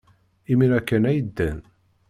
Imir-a 0.51 0.79
kan 0.81 1.03
ay 1.09 1.19
ddan. 1.25 1.59